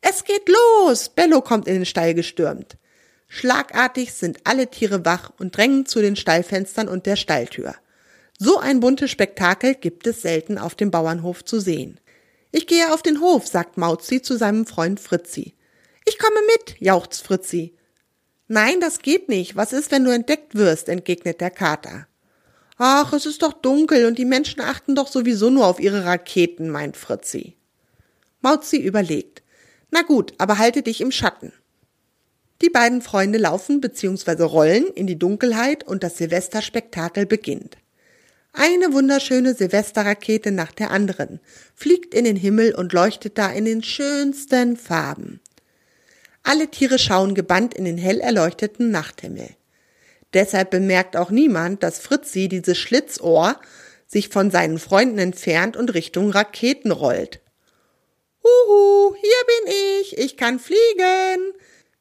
Es 0.00 0.24
geht 0.24 0.48
los! 0.48 1.10
Bello 1.10 1.42
kommt 1.42 1.68
in 1.68 1.74
den 1.74 1.86
Stall 1.86 2.12
gestürmt. 2.12 2.76
Schlagartig 3.28 4.14
sind 4.14 4.40
alle 4.42 4.68
Tiere 4.68 5.04
wach 5.04 5.30
und 5.38 5.56
drängen 5.56 5.86
zu 5.86 6.00
den 6.00 6.16
Stallfenstern 6.16 6.88
und 6.88 7.06
der 7.06 7.14
Stalltür. 7.14 7.76
So 8.36 8.58
ein 8.58 8.80
buntes 8.80 9.12
Spektakel 9.12 9.76
gibt 9.76 10.08
es 10.08 10.22
selten 10.22 10.58
auf 10.58 10.74
dem 10.74 10.90
Bauernhof 10.90 11.44
zu 11.44 11.60
sehen. 11.60 12.00
Ich 12.50 12.66
gehe 12.66 12.92
auf 12.92 13.02
den 13.02 13.20
Hof, 13.20 13.46
sagt 13.46 13.76
Mauzi 13.76 14.22
zu 14.22 14.36
seinem 14.36 14.66
Freund 14.66 14.98
Fritzi. 14.98 15.54
Ich 16.04 16.18
komme 16.18 16.40
mit, 16.56 16.80
jauchzt 16.80 17.22
Fritzi. 17.22 17.76
Nein, 18.52 18.80
das 18.80 18.98
geht 18.98 19.28
nicht. 19.28 19.54
Was 19.54 19.72
ist, 19.72 19.92
wenn 19.92 20.02
du 20.02 20.10
entdeckt 20.10 20.56
wirst? 20.56 20.88
entgegnet 20.88 21.40
der 21.40 21.52
Kater. 21.52 22.08
Ach, 22.78 23.12
es 23.12 23.24
ist 23.24 23.42
doch 23.42 23.52
dunkel 23.52 24.06
und 24.06 24.18
die 24.18 24.24
Menschen 24.24 24.60
achten 24.60 24.96
doch 24.96 25.06
sowieso 25.06 25.50
nur 25.50 25.68
auf 25.68 25.78
ihre 25.78 26.04
Raketen, 26.04 26.68
meint 26.68 26.96
Fritzi. 26.96 27.54
Mauzi 28.40 28.78
überlegt. 28.78 29.44
Na 29.92 30.02
gut, 30.02 30.34
aber 30.38 30.58
halte 30.58 30.82
dich 30.82 31.00
im 31.00 31.12
Schatten. 31.12 31.52
Die 32.60 32.70
beiden 32.70 33.02
Freunde 33.02 33.38
laufen 33.38 33.80
bzw. 33.80 34.42
rollen 34.42 34.88
in 34.96 35.06
die 35.06 35.18
Dunkelheit 35.18 35.84
und 35.84 36.02
das 36.02 36.18
Silvesterspektakel 36.18 37.26
beginnt. 37.26 37.76
Eine 38.52 38.92
wunderschöne 38.92 39.54
Silvesterrakete 39.54 40.50
nach 40.50 40.72
der 40.72 40.90
anderen 40.90 41.38
fliegt 41.76 42.14
in 42.14 42.24
den 42.24 42.34
Himmel 42.34 42.74
und 42.74 42.92
leuchtet 42.92 43.38
da 43.38 43.52
in 43.52 43.64
den 43.64 43.84
schönsten 43.84 44.76
Farben. 44.76 45.38
Alle 46.42 46.68
Tiere 46.68 46.98
schauen 46.98 47.34
gebannt 47.34 47.74
in 47.74 47.84
den 47.84 47.98
hell 47.98 48.20
erleuchteten 48.20 48.90
Nachthimmel. 48.90 49.48
Deshalb 50.32 50.70
bemerkt 50.70 51.16
auch 51.16 51.30
niemand, 51.30 51.82
dass 51.82 51.98
Fritzi, 51.98 52.48
dieses 52.48 52.78
Schlitzohr, 52.78 53.60
sich 54.06 54.28
von 54.28 54.50
seinen 54.50 54.78
Freunden 54.78 55.18
entfernt 55.18 55.76
und 55.76 55.94
Richtung 55.94 56.30
Raketen 56.30 56.90
rollt. 56.90 57.40
Huhu, 58.42 59.14
hier 59.14 59.30
bin 59.46 59.74
ich, 60.00 60.18
ich 60.18 60.36
kann 60.36 60.58
fliegen, 60.58 61.52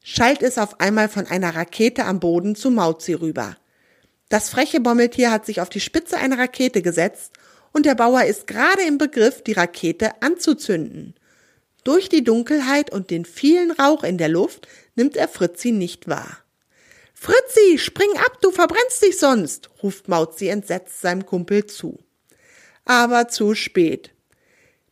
schallt 0.04 0.42
es 0.42 0.58
auf 0.58 0.80
einmal 0.80 1.10
von 1.10 1.28
einer 1.28 1.56
Rakete 1.56 2.06
am 2.06 2.20
Boden 2.20 2.56
zu 2.56 2.72
Mauzi 2.72 3.14
rüber. 3.14 3.58
Das 4.30 4.50
freche 4.50 4.80
Bommeltier 4.80 5.32
hat 5.32 5.46
sich 5.46 5.60
auf 5.60 5.70
die 5.70 5.80
Spitze 5.80 6.18
einer 6.18 6.38
Rakete 6.38 6.82
gesetzt 6.82 7.34
und 7.74 7.86
der 7.86 7.96
Bauer 7.96 8.24
ist 8.24 8.48
gerade 8.48 8.84
im 8.84 8.98
Begriff, 8.98 9.44
die 9.44 9.54
Rakete 9.54 10.22
anzuzünden. 10.22 11.16
Durch 11.90 12.08
die 12.08 12.24
Dunkelheit 12.24 12.92
und 12.92 13.10
den 13.10 13.26
vielen 13.26 13.72
Rauch 13.72 14.04
in 14.04 14.20
der 14.20 14.30
Luft 14.30 14.68
nimmt 14.94 15.18
er 15.18 15.28
Fritzi 15.28 15.72
nicht 15.72 16.08
wahr. 16.08 16.38
Fritzi, 17.16 17.80
spring 17.80 18.12
ab, 18.18 18.38
du 18.42 18.52
verbrennst 18.52 19.02
dich 19.02 19.18
sonst, 19.18 19.72
ruft 19.82 20.08
Mauzi 20.08 20.50
entsetzt 20.50 21.02
seinem 21.02 21.26
Kumpel 21.26 21.66
zu. 21.66 21.98
Aber 22.86 23.28
zu 23.28 23.56
spät. 23.56 24.12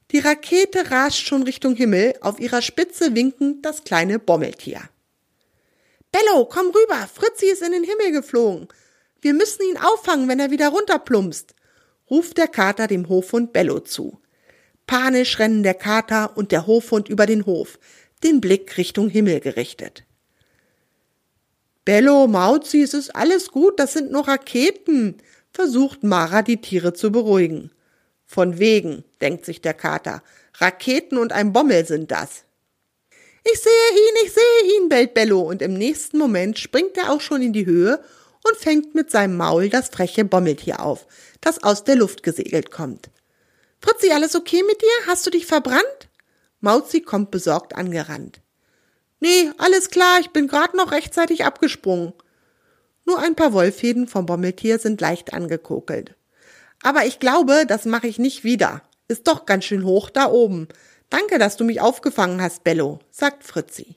Die 0.10 0.18
Rakete 0.18 0.90
rast 0.90 1.20
schon 1.20 1.44
Richtung 1.44 1.76
Himmel, 1.76 2.16
auf 2.22 2.40
ihrer 2.40 2.64
Spitze 2.64 3.14
winkend 3.14 3.64
das 3.64 3.84
kleine 3.84 4.18
Bommeltier. 4.18 4.82
Bello, 6.12 6.46
komm 6.46 6.72
rüber, 6.72 7.08
Fritzi 7.14 7.46
ist 7.46 7.62
in 7.62 7.74
den 7.74 7.84
Himmel 7.84 8.12
geflogen. 8.12 8.70
Wir 9.22 9.36
müssen 9.36 9.62
ihn 9.70 9.78
auffangen, 9.78 10.28
wenn 10.28 10.40
er 10.40 10.50
wieder 10.50 10.70
runterplumpst, 10.70 11.54
ruft 12.10 12.40
der 12.40 12.48
Kater 12.48 12.88
dem 12.88 13.08
Hofhund 13.08 13.54
Bello 13.54 13.82
zu. 13.82 14.20
Panisch 14.88 15.38
rennen 15.38 15.64
der 15.64 15.74
Kater 15.74 16.36
und 16.38 16.52
der 16.52 16.66
Hofhund 16.66 17.10
über 17.10 17.26
den 17.26 17.46
Hof, 17.46 17.78
den 18.24 18.42
Blick 18.42 18.78
Richtung 18.78 19.10
Himmel 19.10 19.42
gerichtet. 19.42 20.06
Bello, 21.86 22.28
Mauzi, 22.28 22.82
es 22.82 22.94
ist 22.94 23.16
alles 23.16 23.52
gut, 23.52 23.80
das 23.80 23.94
sind 23.94 24.12
nur 24.12 24.28
Raketen, 24.28 25.18
versucht 25.52 26.04
Mara 26.04 26.42
die 26.42 26.60
Tiere 26.60 26.94
zu 26.94 27.12
beruhigen. 27.12 27.72
Von 28.26 28.60
wegen, 28.60 29.04
denkt 29.22 29.46
sich 29.46 29.62
der 29.62 29.74
Kater, 29.74 30.24
Raketen 30.56 31.18
und 31.18 31.32
ein 31.32 31.54
Bommel 31.54 31.86
sind 31.86 32.12
das. 32.12 32.44
Ich 33.44 33.60
sehe 33.60 33.72
ihn, 33.72 34.26
ich 34.26 34.34
sehe 34.34 34.78
ihn, 34.78 34.90
bellt 34.90 35.14
Bello, 35.14 35.42
und 35.42 35.62
im 35.62 35.74
nächsten 35.74 36.18
Moment 36.18 36.60
springt 36.60 36.98
er 36.98 37.12
auch 37.12 37.22
schon 37.22 37.42
in 37.42 37.54
die 37.54 37.66
Höhe 37.66 38.02
und 38.44 38.58
fängt 38.58 38.96
mit 38.96 39.12
seinem 39.12 39.38
Maul 39.38 39.70
das 39.70 39.90
freche 39.90 40.26
Bommeltier 40.26 40.82
auf, 40.82 41.08
das 41.40 41.64
aus 41.64 41.84
der 41.84 41.96
Luft 41.96 42.24
gesegelt 42.24 42.72
kommt. 42.72 43.10
Fritzi, 43.88 44.12
alles 44.12 44.36
okay 44.36 44.64
mit 44.64 44.82
dir? 44.82 45.08
Hast 45.08 45.26
du 45.26 45.30
dich 45.30 45.46
verbrannt? 45.46 46.10
Mauzi 46.60 47.00
kommt 47.00 47.32
besorgt 47.32 47.74
angerannt. 47.74 48.42
Nee, 49.22 49.50
alles 49.58 49.90
klar, 49.90 50.20
ich 50.20 50.32
bin 50.32 50.50
grad 50.50 50.74
noch 50.74 50.92
rechtzeitig 50.92 51.46
abgesprungen. 51.46 52.12
Nur 53.06 53.20
ein 53.20 53.36
paar 53.36 53.54
Wollfäden 53.54 54.10
vom 54.10 54.26
Bommeltier 54.26 54.78
sind 54.80 55.00
leicht 55.00 55.34
angekokelt. 55.34 56.16
Aber 56.84 57.06
ich 57.06 57.20
glaube, 57.20 57.64
das 57.66 57.86
mache 57.86 58.08
ich 58.08 58.20
nicht 58.20 58.44
wieder. 58.44 58.82
Ist 59.08 59.30
doch 59.30 59.46
ganz 59.46 59.64
schön 59.64 59.86
hoch 59.86 60.10
da 60.10 60.30
oben. 60.30 60.68
Danke, 61.10 61.40
dass 61.40 61.56
du 61.56 61.64
mich 61.64 61.80
aufgefangen 61.80 62.42
hast, 62.42 62.66
Bello, 62.66 63.00
sagt 63.10 63.46
Fritzi. 63.46 63.96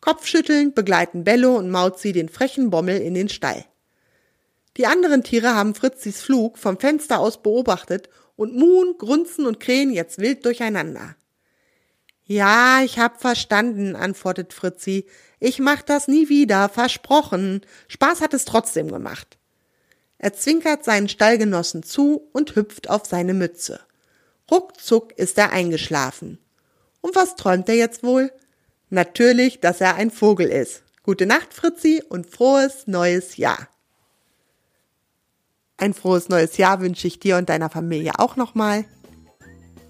Kopfschüttelnd 0.00 0.74
begleiten 0.74 1.24
Bello 1.24 1.56
und 1.56 1.68
Mauzi 1.68 2.12
den 2.12 2.30
frechen 2.30 2.70
Bommel 2.70 3.02
in 3.02 3.12
den 3.12 3.28
Stall. 3.28 3.66
Die 4.78 4.86
anderen 4.86 5.22
Tiere 5.24 5.54
haben 5.54 5.74
Fritzis 5.74 6.22
Flug 6.22 6.56
vom 6.56 6.78
Fenster 6.78 7.18
aus 7.18 7.42
beobachtet 7.42 8.08
und 8.40 8.56
muhen, 8.56 8.96
grunzen 8.96 9.44
und 9.44 9.60
krähen 9.60 9.92
jetzt 9.92 10.16
wild 10.16 10.46
durcheinander. 10.46 11.14
Ja, 12.24 12.80
ich 12.82 12.98
hab 12.98 13.20
verstanden, 13.20 13.94
antwortet 13.94 14.54
Fritzi. 14.54 15.04
Ich 15.40 15.58
mach 15.58 15.82
das 15.82 16.08
nie 16.08 16.30
wieder, 16.30 16.70
versprochen. 16.70 17.60
Spaß 17.88 18.22
hat 18.22 18.32
es 18.32 18.46
trotzdem 18.46 18.90
gemacht. 18.90 19.36
Er 20.16 20.32
zwinkert 20.32 20.84
seinen 20.84 21.10
Stallgenossen 21.10 21.82
zu 21.82 22.30
und 22.32 22.56
hüpft 22.56 22.88
auf 22.88 23.04
seine 23.04 23.34
Mütze. 23.34 23.78
Ruckzuck 24.50 25.12
ist 25.18 25.36
er 25.36 25.50
eingeschlafen. 25.50 26.38
Und 27.02 27.14
was 27.16 27.36
träumt 27.36 27.68
er 27.68 27.76
jetzt 27.76 28.02
wohl? 28.02 28.32
Natürlich, 28.88 29.60
dass 29.60 29.82
er 29.82 29.96
ein 29.96 30.10
Vogel 30.10 30.48
ist. 30.48 30.82
Gute 31.02 31.26
Nacht, 31.26 31.52
Fritzi, 31.52 32.02
und 32.08 32.30
frohes 32.30 32.86
neues 32.86 33.36
Jahr. 33.36 33.68
Ein 35.80 35.94
frohes 35.94 36.28
neues 36.28 36.58
Jahr 36.58 36.82
wünsche 36.82 37.06
ich 37.06 37.20
dir 37.20 37.38
und 37.38 37.48
deiner 37.48 37.70
Familie 37.70 38.18
auch 38.18 38.36
nochmal. 38.36 38.84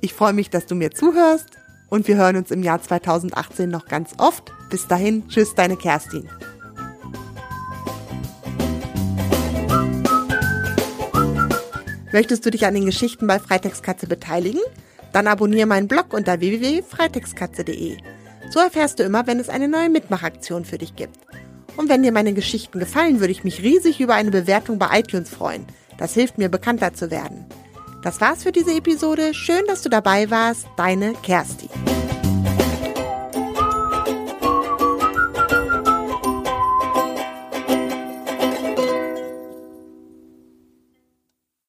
Ich 0.00 0.14
freue 0.14 0.32
mich, 0.32 0.49
dass 0.49 0.66
du 0.66 0.76
mir 0.76 0.92
zuhörst 0.92 1.49
und 1.88 2.06
wir 2.06 2.16
hören 2.16 2.37
uns 2.37 2.52
im 2.52 2.62
Jahr 2.62 2.80
2018 2.80 3.68
noch 3.68 3.87
ganz 3.87 4.12
oft. 4.18 4.52
Bis 4.70 4.87
dahin, 4.87 5.28
tschüss, 5.28 5.56
deine 5.56 5.76
Kerstin. 5.76 6.28
Möchtest 12.12 12.47
du 12.47 12.52
dich 12.52 12.66
an 12.66 12.75
den 12.75 12.87
Geschichten 12.87 13.26
bei 13.26 13.40
Freitagskatze 13.40 14.06
beteiligen? 14.06 14.61
Dann 15.12 15.26
abonniere 15.26 15.66
meinen 15.66 15.88
Blog 15.88 16.14
unter 16.14 16.38
www.freitagskatze.de. 16.38 17.97
So 18.50 18.61
erfährst 18.61 19.00
du 19.00 19.02
immer, 19.02 19.26
wenn 19.26 19.40
es 19.40 19.49
eine 19.49 19.66
neue 19.66 19.90
Mitmachaktion 19.90 20.64
für 20.64 20.78
dich 20.78 20.94
gibt. 20.94 21.18
Und 21.76 21.88
wenn 21.88 22.04
dir 22.04 22.12
meine 22.12 22.32
Geschichten 22.32 22.78
gefallen, 22.78 23.18
würde 23.18 23.32
ich 23.32 23.42
mich 23.42 23.62
riesig 23.62 24.00
über 24.00 24.14
eine 24.14 24.30
Bewertung 24.30 24.78
bei 24.78 25.00
iTunes 25.00 25.30
freuen. 25.30 25.66
Das 26.00 26.14
hilft 26.14 26.38
mir, 26.38 26.49
bekannter 26.49 26.95
zu 26.95 27.11
werden. 27.11 27.45
Das 28.02 28.21
war's 28.23 28.42
für 28.42 28.52
diese 28.52 28.73
Episode. 28.75 29.35
Schön, 29.35 29.62
dass 29.66 29.83
du 29.83 29.90
dabei 29.90 30.30
warst. 30.30 30.66
Deine 30.76 31.12
Kerstin. 31.12 31.69